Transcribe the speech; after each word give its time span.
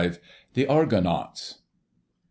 * 0.29 0.53
*THE 0.55 0.65
ARGONAUTS.* 0.65 1.59